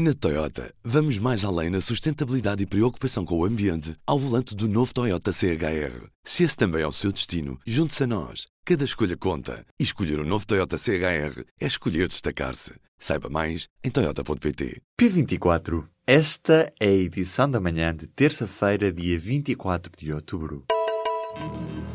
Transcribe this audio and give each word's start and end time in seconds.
Na 0.00 0.14
Toyota, 0.14 0.72
vamos 0.84 1.18
mais 1.18 1.44
além 1.44 1.70
na 1.70 1.80
sustentabilidade 1.80 2.62
e 2.62 2.66
preocupação 2.66 3.24
com 3.24 3.36
o 3.36 3.44
ambiente 3.44 3.96
ao 4.06 4.16
volante 4.16 4.54
do 4.54 4.68
novo 4.68 4.94
Toyota 4.94 5.32
CHR. 5.32 6.06
Se 6.22 6.44
esse 6.44 6.56
também 6.56 6.82
é 6.82 6.86
o 6.86 6.92
seu 6.92 7.10
destino, 7.10 7.58
junte-se 7.66 8.04
a 8.04 8.06
nós. 8.06 8.46
Cada 8.64 8.84
escolha 8.84 9.16
conta. 9.16 9.66
E 9.76 9.82
escolher 9.82 10.20
o 10.20 10.22
um 10.22 10.24
novo 10.24 10.46
Toyota 10.46 10.78
CHR 10.78 11.42
é 11.60 11.66
escolher 11.66 12.06
destacar-se. 12.06 12.74
Saiba 12.96 13.28
mais 13.28 13.66
em 13.82 13.90
Toyota.pt. 13.90 14.80
P24. 14.96 15.84
Esta 16.06 16.72
é 16.78 16.86
a 16.86 16.92
edição 16.92 17.50
da 17.50 17.58
manhã 17.58 17.92
de 17.92 18.06
terça-feira, 18.06 18.92
dia 18.92 19.18
24 19.18 19.90
de 19.98 20.12
outubro. 20.12 20.62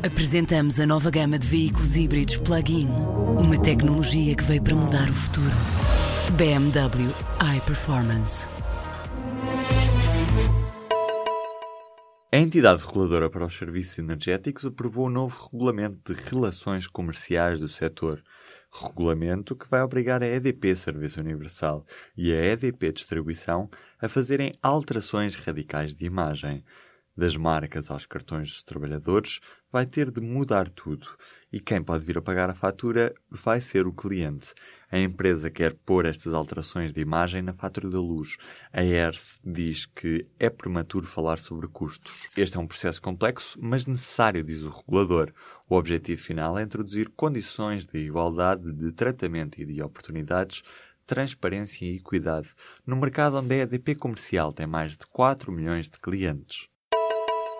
Apresentamos 0.02 0.78
a 0.78 0.84
nova 0.84 1.10
gama 1.10 1.38
de 1.38 1.46
veículos 1.46 1.96
híbridos 1.96 2.36
plug-in. 2.36 2.86
Uma 3.40 3.58
tecnologia 3.58 4.36
que 4.36 4.44
veio 4.44 4.62
para 4.62 4.74
mudar 4.74 5.08
o 5.08 5.14
futuro. 5.14 5.93
BMW 6.36 7.14
iPerformance. 7.56 8.48
A 12.32 12.36
entidade 12.36 12.82
reguladora 12.82 13.30
para 13.30 13.46
os 13.46 13.56
serviços 13.56 13.98
energéticos 13.98 14.66
aprovou 14.66 15.04
o 15.04 15.08
um 15.08 15.12
novo 15.12 15.44
regulamento 15.44 16.12
de 16.12 16.20
relações 16.20 16.88
comerciais 16.88 17.60
do 17.60 17.68
setor. 17.68 18.20
Regulamento 18.72 19.54
que 19.54 19.70
vai 19.70 19.80
obrigar 19.82 20.24
a 20.24 20.26
EDP 20.26 20.74
Serviço 20.74 21.20
Universal 21.20 21.86
e 22.16 22.32
a 22.32 22.44
EDP 22.44 22.90
Distribuição 22.90 23.70
a 24.00 24.08
fazerem 24.08 24.50
alterações 24.60 25.36
radicais 25.36 25.94
de 25.94 26.04
imagem. 26.04 26.64
Das 27.16 27.36
marcas 27.36 27.92
aos 27.92 28.06
cartões 28.06 28.48
dos 28.48 28.64
trabalhadores, 28.64 29.38
vai 29.70 29.86
ter 29.86 30.10
de 30.10 30.20
mudar 30.20 30.68
tudo. 30.68 31.06
E 31.54 31.60
quem 31.60 31.80
pode 31.80 32.04
vir 32.04 32.18
a 32.18 32.20
pagar 32.20 32.50
a 32.50 32.54
fatura 32.54 33.14
vai 33.30 33.60
ser 33.60 33.86
o 33.86 33.92
cliente. 33.92 34.52
A 34.90 34.98
empresa 34.98 35.48
quer 35.48 35.72
pôr 35.72 36.04
estas 36.04 36.34
alterações 36.34 36.92
de 36.92 37.00
imagem 37.00 37.42
na 37.42 37.52
fatura 37.52 37.88
da 37.88 38.00
luz. 38.00 38.36
A 38.72 38.82
ERS 38.82 39.38
diz 39.44 39.86
que 39.86 40.26
é 40.36 40.50
prematuro 40.50 41.06
falar 41.06 41.38
sobre 41.38 41.68
custos. 41.68 42.28
Este 42.36 42.56
é 42.56 42.60
um 42.60 42.66
processo 42.66 43.00
complexo, 43.00 43.56
mas 43.62 43.86
necessário, 43.86 44.42
diz 44.42 44.62
o 44.62 44.68
regulador. 44.68 45.32
O 45.68 45.76
objetivo 45.76 46.20
final 46.20 46.58
é 46.58 46.64
introduzir 46.64 47.08
condições 47.10 47.86
de 47.86 47.98
igualdade 47.98 48.72
de 48.72 48.90
tratamento 48.90 49.62
e 49.62 49.64
de 49.64 49.80
oportunidades 49.80 50.64
transparência 51.06 51.84
e 51.84 51.98
equidade 51.98 52.48
no 52.84 52.96
mercado 52.96 53.36
onde 53.36 53.54
a 53.54 53.58
EDP 53.58 53.94
comercial 53.94 54.52
tem 54.52 54.66
mais 54.66 54.96
de 54.96 55.06
4 55.06 55.52
milhões 55.52 55.88
de 55.88 56.00
clientes. 56.00 56.68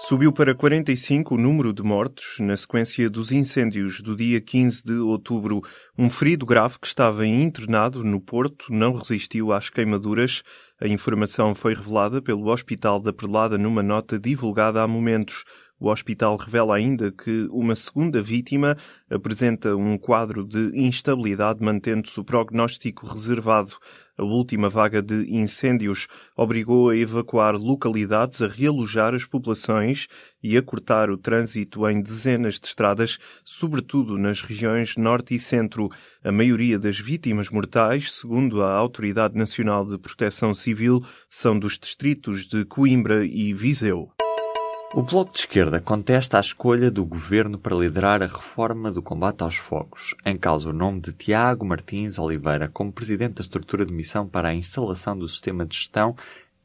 Subiu 0.06 0.34
para 0.34 0.54
45 0.54 1.34
o 1.34 1.38
número 1.38 1.72
de 1.72 1.82
mortos 1.82 2.36
na 2.38 2.54
sequência 2.58 3.08
dos 3.08 3.32
incêndios 3.32 4.02
do 4.02 4.14
dia 4.14 4.38
15 4.38 4.84
de 4.84 4.92
outubro. 4.98 5.62
Um 5.96 6.10
ferido 6.10 6.44
grave 6.44 6.78
que 6.78 6.86
estava 6.86 7.26
internado 7.26 8.04
no 8.04 8.20
Porto 8.20 8.66
não 8.68 8.92
resistiu 8.92 9.50
às 9.50 9.70
queimaduras. 9.70 10.42
A 10.78 10.86
informação 10.86 11.54
foi 11.54 11.74
revelada 11.74 12.20
pelo 12.20 12.48
Hospital 12.48 13.00
da 13.00 13.14
Prelada 13.14 13.56
numa 13.56 13.82
nota 13.82 14.18
divulgada 14.18 14.82
há 14.82 14.86
momentos. 14.86 15.42
O 15.84 15.90
hospital 15.92 16.38
revela 16.38 16.74
ainda 16.74 17.12
que 17.12 17.46
uma 17.50 17.76
segunda 17.76 18.22
vítima 18.22 18.74
apresenta 19.10 19.76
um 19.76 19.98
quadro 19.98 20.42
de 20.42 20.70
instabilidade, 20.72 21.62
mantendo-se 21.62 22.18
o 22.18 22.24
prognóstico 22.24 23.06
reservado. 23.06 23.74
A 24.16 24.24
última 24.24 24.70
vaga 24.70 25.02
de 25.02 25.30
incêndios 25.30 26.08
obrigou 26.34 26.88
a 26.88 26.96
evacuar 26.96 27.54
localidades, 27.54 28.40
a 28.40 28.48
realojar 28.48 29.14
as 29.14 29.26
populações 29.26 30.08
e 30.42 30.56
a 30.56 30.62
cortar 30.62 31.10
o 31.10 31.18
trânsito 31.18 31.86
em 31.86 32.00
dezenas 32.00 32.58
de 32.58 32.68
estradas, 32.68 33.18
sobretudo 33.44 34.16
nas 34.16 34.40
regiões 34.40 34.96
norte 34.96 35.34
e 35.34 35.38
centro. 35.38 35.90
A 36.24 36.32
maioria 36.32 36.78
das 36.78 36.98
vítimas 36.98 37.50
mortais, 37.50 38.10
segundo 38.10 38.62
a 38.62 38.72
Autoridade 38.72 39.36
Nacional 39.36 39.84
de 39.84 39.98
Proteção 39.98 40.54
Civil, 40.54 41.04
são 41.28 41.58
dos 41.58 41.78
distritos 41.78 42.46
de 42.46 42.64
Coimbra 42.64 43.26
e 43.26 43.52
Viseu. 43.52 44.14
O 44.96 45.02
Bloco 45.02 45.32
de 45.32 45.40
Esquerda 45.40 45.80
contesta 45.80 46.38
a 46.38 46.40
escolha 46.40 46.88
do 46.88 47.04
governo 47.04 47.58
para 47.58 47.74
liderar 47.74 48.22
a 48.22 48.26
reforma 48.26 48.92
do 48.92 49.02
combate 49.02 49.42
aos 49.42 49.56
fogos. 49.56 50.14
Em 50.24 50.36
causa 50.36 50.70
o 50.70 50.72
nome 50.72 51.00
de 51.00 51.12
Tiago 51.12 51.66
Martins 51.66 52.16
Oliveira 52.16 52.68
como 52.68 52.92
presidente 52.92 53.34
da 53.34 53.40
estrutura 53.40 53.84
de 53.84 53.92
missão 53.92 54.28
para 54.28 54.50
a 54.50 54.54
instalação 54.54 55.18
do 55.18 55.26
sistema 55.26 55.66
de 55.66 55.74
gestão 55.74 56.14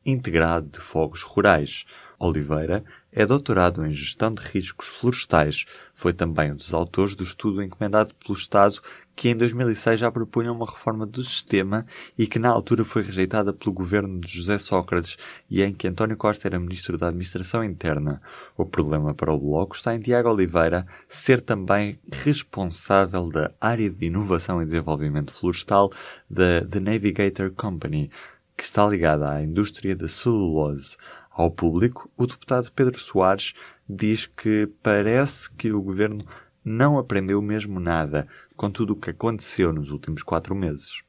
integrado 0.06 0.68
de 0.68 0.80
fogos 0.80 1.24
rurais. 1.24 1.88
Oliveira 2.20 2.84
é 3.12 3.26
doutorado 3.26 3.84
em 3.84 3.92
Gestão 3.92 4.32
de 4.32 4.44
Riscos 4.44 4.88
Florestais. 4.90 5.66
Foi 5.96 6.14
também 6.14 6.52
um 6.52 6.56
dos 6.56 6.72
autores 6.72 7.16
do 7.16 7.24
estudo 7.24 7.64
encomendado 7.64 8.14
pelo 8.14 8.38
Estado 8.38 8.80
que 9.20 9.28
em 9.28 9.36
2006 9.36 10.00
já 10.00 10.10
propunha 10.10 10.50
uma 10.50 10.66
reforma 10.66 11.06
do 11.06 11.22
sistema 11.22 11.86
e 12.18 12.26
que 12.26 12.40
na 12.40 12.48
altura 12.48 12.86
foi 12.86 13.02
rejeitada 13.02 13.52
pelo 13.52 13.74
governo 13.74 14.18
de 14.18 14.30
José 14.30 14.58
Sócrates 14.58 15.18
e 15.50 15.62
em 15.62 15.74
que 15.74 15.90
António 15.90 16.16
Costa 16.16 16.48
era 16.48 16.58
ministro 16.58 16.98
da 16.98 17.10
Administração 17.10 17.62
Interna. 17.62 18.22
O 18.56 18.66
problema 18.66 19.14
para 19.14 19.34
o 19.34 19.38
Bloco 19.38 19.76
está 19.76 19.94
em 19.94 20.00
Tiago 20.00 20.30
Oliveira 20.30 20.88
ser 21.10 21.42
também 21.42 22.00
responsável 22.10 23.28
da 23.28 23.52
área 23.60 23.90
de 23.90 24.06
inovação 24.06 24.62
e 24.62 24.66
desenvolvimento 24.66 25.34
florestal 25.34 25.92
da 26.30 26.64
The 26.64 26.80
Navigator 26.80 27.52
Company, 27.52 28.10
que 28.56 28.64
está 28.64 28.88
ligada 28.88 29.30
à 29.30 29.44
indústria 29.44 29.98
da 29.98 30.08
celulose. 30.08 30.96
Ao 31.30 31.52
público, 31.52 32.10
o 32.16 32.26
deputado 32.26 32.72
Pedro 32.72 32.98
Soares 32.98 33.54
diz 33.86 34.28
que 34.28 34.70
parece 34.82 35.52
que 35.52 35.74
o 35.74 35.82
governo 35.82 36.24
não 36.64 36.98
aprendeu 36.98 37.42
mesmo 37.42 37.80
nada 37.80 38.28
com 38.60 38.70
tudo 38.70 38.92
o 38.92 38.96
que 38.98 39.12
aconteceu 39.12 39.72
nos 39.72 39.90
últimos 39.90 40.22
quatro 40.22 40.54
meses. 40.54 41.02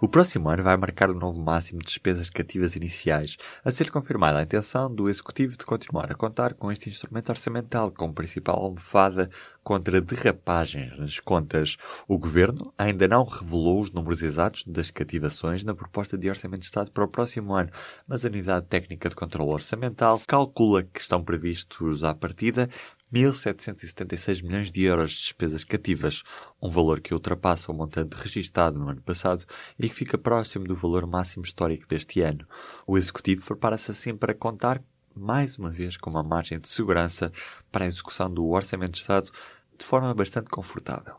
O 0.00 0.08
próximo 0.08 0.48
ano 0.48 0.64
vai 0.64 0.76
marcar 0.76 1.10
um 1.10 1.18
novo 1.18 1.40
máximo 1.40 1.78
de 1.78 1.86
despesas 1.86 2.28
cativas 2.28 2.74
iniciais, 2.74 3.36
a 3.64 3.70
ser 3.70 3.90
confirmada 3.90 4.38
a 4.38 4.42
intenção 4.42 4.92
do 4.92 5.08
Executivo 5.08 5.56
de 5.56 5.64
continuar 5.64 6.10
a 6.10 6.16
contar 6.16 6.54
com 6.54 6.72
este 6.72 6.88
instrumento 6.88 7.30
orçamental 7.30 7.92
como 7.92 8.12
principal 8.12 8.56
almofada 8.56 9.30
contra 9.62 10.00
derrapagens 10.00 10.98
nas 10.98 11.20
contas. 11.20 11.76
O 12.08 12.18
Governo 12.18 12.72
ainda 12.76 13.06
não 13.06 13.24
revelou 13.24 13.80
os 13.80 13.92
números 13.92 14.22
exatos 14.22 14.64
das 14.66 14.90
cativações 14.90 15.62
na 15.62 15.74
proposta 15.74 16.18
de 16.18 16.28
Orçamento 16.28 16.60
de 16.60 16.66
Estado 16.66 16.90
para 16.90 17.04
o 17.04 17.08
próximo 17.08 17.54
ano, 17.54 17.70
mas 18.06 18.24
a 18.24 18.28
Unidade 18.28 18.66
Técnica 18.66 19.08
de 19.08 19.14
Controlo 19.14 19.52
Orçamental 19.52 20.20
calcula 20.26 20.82
que 20.82 21.00
estão 21.00 21.22
previstos 21.22 22.02
à 22.02 22.14
partida 22.14 22.68
1.776 23.12 24.42
milhões 24.42 24.70
de 24.70 24.82
euros 24.82 25.12
de 25.12 25.16
despesas 25.18 25.64
cativas, 25.64 26.22
um 26.60 26.68
valor 26.68 27.00
que 27.00 27.14
ultrapassa 27.14 27.72
o 27.72 27.74
montante 27.74 28.16
registado 28.16 28.78
no 28.78 28.88
ano 28.88 29.00
passado 29.00 29.44
e 29.78 29.88
que 29.88 29.94
fica 29.94 30.18
próximo 30.18 30.66
do 30.66 30.76
valor 30.76 31.06
máximo 31.06 31.44
histórico 31.44 31.86
deste 31.88 32.20
ano. 32.20 32.46
O 32.86 32.98
Executivo 32.98 33.46
prepara-se 33.46 33.90
assim 33.90 34.14
para 34.14 34.34
contar, 34.34 34.82
mais 35.14 35.56
uma 35.58 35.70
vez, 35.70 35.96
com 35.96 36.10
uma 36.10 36.22
margem 36.22 36.58
de 36.58 36.68
segurança 36.68 37.32
para 37.72 37.86
a 37.86 37.88
execução 37.88 38.32
do 38.32 38.46
Orçamento 38.46 38.92
de 38.92 38.98
Estado 38.98 39.30
de 39.78 39.84
forma 39.86 40.12
bastante 40.12 40.50
confortável. 40.50 41.16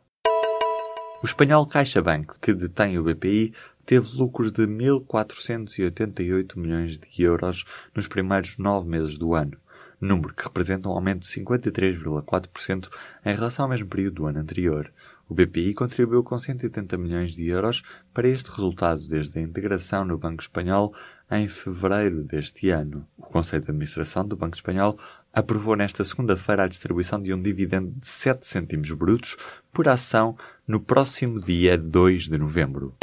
O 1.22 1.26
espanhol 1.26 1.66
CaixaBank, 1.66 2.40
que 2.40 2.54
detém 2.54 2.98
o 2.98 3.04
BPI, 3.04 3.54
teve 3.86 4.16
lucros 4.16 4.52
de 4.52 4.62
1.488 4.68 6.56
milhões 6.56 6.98
de 7.00 7.24
euros 7.24 7.66
nos 7.96 8.08
primeiros 8.08 8.58
nove 8.58 8.88
meses 8.88 9.18
do 9.18 9.34
ano 9.34 9.58
número 10.00 10.34
que 10.34 10.44
representa 10.44 10.90
um 10.90 10.94
aumento 10.94 11.22
de 11.22 11.28
53,4% 11.28 12.90
em 13.26 13.34
relação 13.34 13.66
ao 13.66 13.70
mesmo 13.70 13.88
período 13.88 14.16
do 14.16 14.26
ano 14.26 14.40
anterior. 14.40 14.92
O 15.28 15.34
BPI 15.34 15.76
contribuiu 15.76 16.24
com 16.24 16.40
180 16.40 16.98
milhões 16.98 17.34
de 17.34 17.48
euros 17.48 17.84
para 18.14 18.28
este 18.28 18.50
resultado 18.50 19.08
desde 19.08 19.38
a 19.38 19.42
integração 19.42 20.04
no 20.04 20.18
Banco 20.18 20.42
Espanhol 20.42 20.94
em 21.30 21.48
fevereiro 21.48 22.24
deste 22.24 22.72
ano. 22.72 23.06
O 23.16 23.24
Conselho 23.24 23.64
de 23.64 23.70
Administração 23.70 24.28
do 24.28 24.36
Banco 24.36 24.56
Espanhol 24.56 24.98
aprovou 25.32 25.76
nesta 25.76 26.04
segunda-feira 26.04 26.64
a 26.64 26.68
distribuição 26.68 27.22
de 27.22 27.32
um 27.32 27.42
dividendo 27.42 27.92
de 27.92 28.08
7 28.08 28.46
cêntimos 28.48 28.92
brutos 28.92 29.38
por 29.72 29.88
ação 29.88 30.36
no 30.68 30.80
próximo 30.80 31.40
dia 31.40 31.78
2 31.78 32.28
de 32.28 32.38
novembro. 32.40 32.96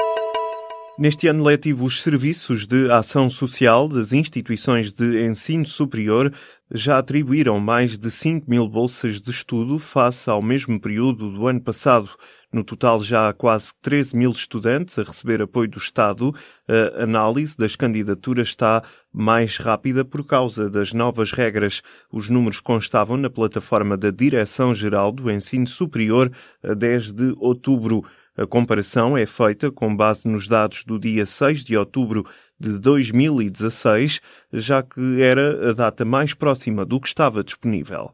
Neste 0.98 1.28
ano 1.28 1.44
letivo, 1.44 1.84
os 1.84 2.00
serviços 2.00 2.66
de 2.66 2.90
ação 2.90 3.28
social 3.28 3.86
das 3.86 4.14
instituições 4.14 4.94
de 4.94 5.26
ensino 5.26 5.66
superior 5.66 6.32
já 6.72 6.98
atribuíram 6.98 7.60
mais 7.60 7.98
de 7.98 8.10
5 8.10 8.48
mil 8.48 8.66
bolsas 8.66 9.20
de 9.20 9.30
estudo 9.30 9.78
face 9.78 10.30
ao 10.30 10.40
mesmo 10.40 10.80
período 10.80 11.30
do 11.30 11.46
ano 11.46 11.60
passado. 11.60 12.08
No 12.50 12.64
total, 12.64 13.02
já 13.02 13.28
há 13.28 13.34
quase 13.34 13.72
13 13.82 14.16
mil 14.16 14.30
estudantes 14.30 14.98
a 14.98 15.02
receber 15.02 15.42
apoio 15.42 15.68
do 15.68 15.76
Estado. 15.76 16.34
A 16.66 17.02
análise 17.02 17.54
das 17.58 17.76
candidaturas 17.76 18.48
está 18.48 18.82
mais 19.12 19.58
rápida 19.58 20.02
por 20.02 20.24
causa 20.24 20.70
das 20.70 20.94
novas 20.94 21.30
regras. 21.30 21.82
Os 22.10 22.30
números 22.30 22.58
constavam 22.58 23.18
na 23.18 23.28
plataforma 23.28 23.98
da 23.98 24.10
Direção-Geral 24.10 25.12
do 25.12 25.30
Ensino 25.30 25.66
Superior 25.66 26.32
a 26.64 26.72
10 26.72 27.12
de 27.12 27.34
outubro. 27.36 28.02
A 28.36 28.46
comparação 28.46 29.16
é 29.16 29.24
feita 29.24 29.72
com 29.72 29.96
base 29.96 30.28
nos 30.28 30.46
dados 30.46 30.84
do 30.84 30.98
dia 30.98 31.24
6 31.24 31.64
de 31.64 31.74
outubro 31.74 32.22
de 32.60 32.78
2016, 32.78 34.20
já 34.52 34.82
que 34.82 35.22
era 35.22 35.70
a 35.70 35.72
data 35.72 36.04
mais 36.04 36.34
próxima 36.34 36.84
do 36.84 37.00
que 37.00 37.08
estava 37.08 37.42
disponível. 37.42 38.12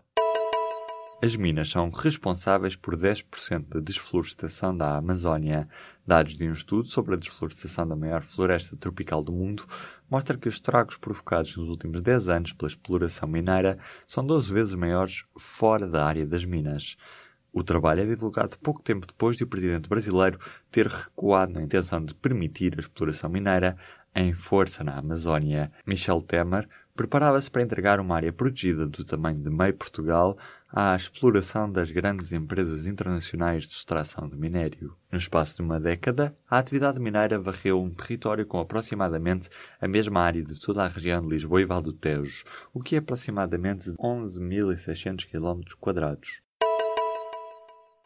As 1.21 1.35
minas 1.35 1.71
são 1.71 1.91
responsáveis 1.91 2.77
por 2.77 2.97
10% 2.97 3.69
da 3.69 3.81
desflorestação 3.81 4.77
da 4.77 4.97
Amazónia. 4.97 5.69
Dados 6.07 6.37
de 6.37 6.49
um 6.49 6.53
estudo 6.53 6.85
sobre 6.85 7.15
a 7.15 7.19
desflorestação 7.19 7.87
da 7.87 7.97
maior 7.97 8.23
floresta 8.23 8.77
tropical 8.77 9.25
do 9.25 9.33
mundo 9.33 9.65
mostram 10.09 10.39
que 10.39 10.49
os 10.49 10.55
estragos 10.55 10.97
provocados 10.97 11.57
nos 11.57 11.69
últimos 11.69 12.01
10 12.01 12.29
anos 12.29 12.53
pela 12.53 12.69
exploração 12.69 13.29
mineira 13.29 13.77
são 14.07 14.25
12 14.25 14.53
vezes 14.53 14.75
maiores 14.75 15.25
fora 15.37 15.87
da 15.87 16.05
área 16.05 16.27
das 16.27 16.45
minas. 16.45 16.97
O 17.53 17.63
trabalho 17.63 18.01
é 18.01 18.07
divulgado 18.07 18.59
pouco 18.59 18.81
tempo 18.81 19.07
depois 19.07 19.37
de 19.37 19.45
o 19.45 19.47
presidente 19.47 19.87
brasileiro 19.87 20.39
ter 20.71 20.87
recuado 20.87 21.53
na 21.53 21.63
intenção 21.63 22.03
de 22.03 22.15
permitir 22.15 22.75
a 22.77 22.81
exploração 22.81 23.29
mineira 23.29 23.77
em 24.15 24.33
força 24.33 24.83
na 24.83 24.97
Amazónia. 24.97 25.71
Michel 25.87 26.23
Temer 26.23 26.67
preparava-se 26.95 27.51
para 27.51 27.63
entregar 27.63 28.01
uma 28.01 28.17
área 28.17 28.33
protegida 28.33 28.87
do 28.87 29.05
tamanho 29.05 29.39
de 29.39 29.51
meio 29.51 29.75
Portugal 29.75 30.39
à 30.71 30.97
exploração 30.97 31.71
das 31.71 31.91
grandes 31.91 32.33
empresas 32.33 32.87
internacionais 32.87 33.65
de 33.65 33.75
extração 33.75 34.27
de 34.27 34.37
minério. 34.37 34.97
No 35.11 35.19
espaço 35.19 35.57
de 35.57 35.63
uma 35.63 35.79
década, 35.79 36.35
a 36.49 36.59
atividade 36.59 36.99
mineira 36.99 37.39
varreu 37.39 37.83
um 37.83 37.91
território 37.91 38.47
com 38.47 38.61
aproximadamente 38.61 39.51
a 39.79 39.87
mesma 39.87 40.23
área 40.23 40.43
de 40.43 40.59
toda 40.59 40.85
a 40.85 40.89
região 40.89 41.21
de 41.21 41.29
Lisboa 41.29 41.61
e 41.61 41.67
Val 41.67 41.83
do 41.83 41.93
Tejo, 41.93 42.45
o 42.73 42.81
que 42.81 42.95
é 42.95 42.99
aproximadamente 42.99 43.91
11.600 43.91 45.27
km 45.27 45.61
quadrados. 45.79 46.41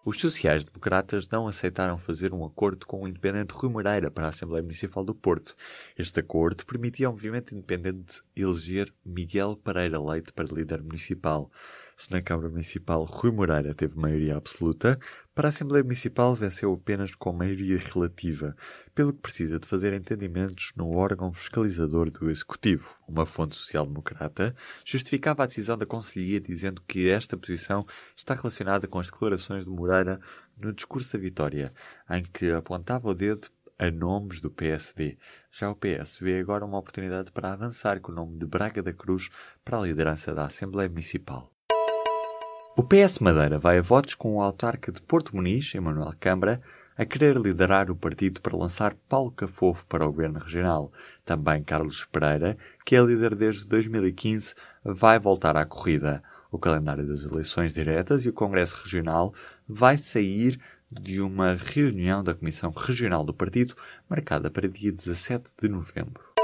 Os 0.08 0.20
sociais-democratas 0.20 1.29
não 1.29 1.49
aceitaram 1.49 1.99
fazer 1.99 2.32
um 2.32 2.44
acordo 2.44 2.87
com 2.87 3.03
o 3.03 3.08
independente 3.08 3.53
Rui 3.53 3.73
Moreira 3.73 4.08
para 4.08 4.26
a 4.26 4.29
Assembleia 4.29 4.62
Municipal 4.62 5.03
do 5.03 5.12
Porto. 5.12 5.56
Este 5.99 6.20
acordo 6.20 6.64
permitia 6.64 7.08
ao 7.08 7.12
movimento 7.12 7.53
independente 7.53 8.23
eleger 8.37 8.94
Miguel 9.05 9.56
Pereira 9.56 10.00
Leite 10.00 10.32
para 10.32 10.47
líder 10.47 10.81
municipal. 10.81 11.50
Se 11.99 12.13
na 12.13 12.21
Câmara 12.21 12.51
Municipal 12.51 13.05
Rui 13.05 13.33
Moreira 13.33 13.75
teve 13.75 13.99
maioria 13.99 14.37
absoluta, 14.37 14.99
para 15.35 15.49
a 15.49 15.51
Assembleia 15.51 15.83
Municipal 15.83 16.35
venceu 16.35 16.71
apenas 16.75 17.15
com 17.15 17.33
maioria 17.33 17.79
relativa, 17.79 18.55
pelo 18.95 19.15
que 19.15 19.23
precisa 19.23 19.59
de 19.59 19.67
fazer 19.67 19.95
entendimentos 19.95 20.75
no 20.77 20.95
órgão 20.95 21.33
fiscalizador 21.33 22.11
do 22.11 22.31
Executivo. 22.31 22.99
Uma 23.09 23.25
fonte 23.25 23.57
social-democrata 23.57 24.55
justificava 24.85 25.43
a 25.43 25.47
decisão 25.47 25.79
da 25.79 25.87
Conselhia 25.87 26.39
dizendo 26.39 26.83
que 26.87 27.09
esta 27.09 27.35
posição 27.35 27.87
está 28.15 28.35
relacionada 28.35 28.87
com 28.87 28.99
as 28.99 29.07
declarações 29.07 29.65
de 29.65 29.71
Moreira 29.71 30.21
no 30.61 30.75
discurso 30.75 31.15
da 31.15 31.19
vitória, 31.19 31.73
em 32.11 32.23
que 32.23 32.51
apontava 32.51 33.09
o 33.09 33.15
dedo 33.15 33.49
a 33.79 33.91
nomes 33.91 34.39
do 34.39 34.51
PSD. 34.51 35.17
Já 35.51 35.71
o 35.71 35.75
PS 35.75 36.19
vê 36.21 36.41
agora 36.41 36.67
uma 36.67 36.79
oportunidade 36.79 37.33
para 37.33 37.55
avançar 37.55 38.01
com 38.01 38.13
o 38.13 38.15
nome 38.15 38.39
de 38.39 38.45
Braga 38.45 38.83
da 38.83 38.93
Cruz 38.93 39.31
para 39.65 39.79
a 39.79 39.83
liderança 39.83 40.35
da 40.35 40.45
Assembleia 40.45 40.91
Municipal. 40.91 41.56
O 42.78 42.82
PS 42.82 43.20
Madeira 43.20 43.58
vai 43.58 43.78
a 43.78 43.81
votos 43.81 44.14
com 44.14 44.37
o 44.37 44.43
autarca 44.43 44.93
de 44.93 45.00
Porto 45.00 45.34
Muniz, 45.34 45.75
Emanuel 45.75 46.12
Câmara, 46.20 46.61
a 46.94 47.06
querer 47.06 47.34
liderar 47.38 47.90
o 47.90 47.96
partido 47.96 48.38
para 48.43 48.55
lançar 48.55 48.94
Paulo 49.08 49.31
Cafofo 49.31 49.87
para 49.87 50.05
o 50.05 50.12
governo 50.12 50.38
regional. 50.38 50.93
Também 51.25 51.64
Carlos 51.64 52.05
Pereira, 52.05 52.55
que 52.84 52.94
é 52.94 53.00
líder 53.00 53.34
desde 53.34 53.67
2015, 53.67 54.55
vai 54.84 55.19
voltar 55.19 55.56
à 55.56 55.64
corrida. 55.64 56.23
O 56.52 56.58
calendário 56.58 57.06
das 57.08 57.25
eleições 57.25 57.73
diretas 57.73 58.26
e 58.26 58.28
o 58.28 58.34
Congresso 58.34 58.76
Regional 58.84 59.32
vai 59.67 59.96
sair 59.96 60.61
de 60.93 61.23
uma 61.23 61.55
reunião 61.55 62.23
da 62.23 62.34
Comissão 62.34 62.70
Regional 62.76 63.25
do 63.25 63.32
Partido 63.32 63.75
marcada 64.06 64.50
para 64.50 64.69
dia 64.69 64.93
17 64.93 65.46
de 65.62 65.67
novembro. 65.67 66.36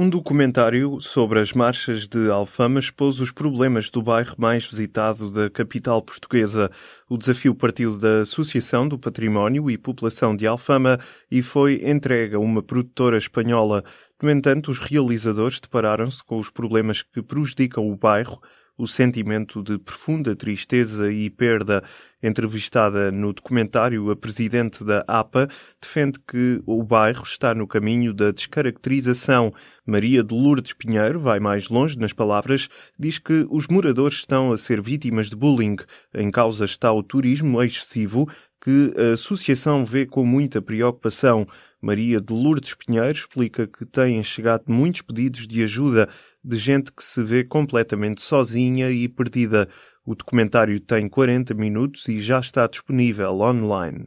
Um 0.00 0.08
documentário 0.08 0.98
sobre 0.98 1.40
as 1.40 1.52
marchas 1.52 2.08
de 2.08 2.30
Alfama 2.30 2.80
expôs 2.80 3.20
os 3.20 3.30
problemas 3.30 3.90
do 3.90 4.00
bairro 4.00 4.34
mais 4.38 4.64
visitado 4.64 5.30
da 5.30 5.50
capital 5.50 6.00
portuguesa. 6.00 6.70
O 7.06 7.18
desafio 7.18 7.54
partiu 7.54 7.98
da 7.98 8.20
Associação 8.20 8.88
do 8.88 8.98
Património 8.98 9.70
e 9.70 9.76
População 9.76 10.34
de 10.34 10.46
Alfama 10.46 10.98
e 11.30 11.42
foi 11.42 11.82
entregue 11.86 12.34
a 12.34 12.38
uma 12.38 12.62
produtora 12.62 13.18
espanhola. 13.18 13.84
No 14.22 14.30
entanto, 14.30 14.70
os 14.70 14.78
realizadores 14.78 15.60
depararam-se 15.60 16.24
com 16.24 16.38
os 16.38 16.48
problemas 16.48 17.02
que 17.02 17.20
prejudicam 17.20 17.86
o 17.86 17.94
bairro, 17.94 18.40
o 18.80 18.88
sentimento 18.88 19.62
de 19.62 19.78
profunda 19.78 20.34
tristeza 20.34 21.12
e 21.12 21.28
perda. 21.28 21.84
Entrevistada 22.22 23.10
no 23.10 23.32
documentário, 23.32 24.10
a 24.10 24.16
presidente 24.16 24.84
da 24.84 25.02
APA 25.06 25.48
defende 25.80 26.18
que 26.20 26.62
o 26.66 26.82
bairro 26.82 27.22
está 27.22 27.54
no 27.54 27.66
caminho 27.66 28.12
da 28.12 28.30
descaracterização. 28.30 29.52
Maria 29.86 30.22
de 30.22 30.34
Lourdes 30.34 30.74
Pinheiro 30.74 31.18
vai 31.18 31.40
mais 31.40 31.68
longe 31.70 31.98
nas 31.98 32.12
palavras, 32.12 32.68
diz 32.98 33.18
que 33.18 33.46
os 33.50 33.66
moradores 33.68 34.18
estão 34.18 34.52
a 34.52 34.58
ser 34.58 34.82
vítimas 34.82 35.30
de 35.30 35.36
bullying. 35.36 35.76
Em 36.14 36.30
causa 36.30 36.66
está 36.66 36.92
o 36.92 37.02
turismo 37.02 37.62
excessivo, 37.62 38.28
que 38.60 38.92
a 38.96 39.12
associação 39.12 39.84
vê 39.84 40.04
com 40.04 40.24
muita 40.24 40.60
preocupação. 40.60 41.46
Maria 41.80 42.20
de 42.20 42.32
Lourdes 42.32 42.74
Pinheiro 42.74 43.10
explica 43.10 43.66
que 43.66 43.86
têm 43.86 44.22
chegado 44.22 44.64
muitos 44.68 45.02
pedidos 45.02 45.48
de 45.48 45.62
ajuda 45.62 46.08
de 46.44 46.56
gente 46.58 46.92
que 46.92 47.02
se 47.02 47.22
vê 47.22 47.42
completamente 47.42 48.20
sozinha 48.20 48.90
e 48.90 49.08
perdida. 49.08 49.68
O 50.04 50.14
documentário 50.14 50.78
tem 50.80 51.08
40 51.08 51.54
minutos 51.54 52.06
e 52.08 52.20
já 52.20 52.38
está 52.38 52.66
disponível 52.66 53.40
online. 53.40 54.06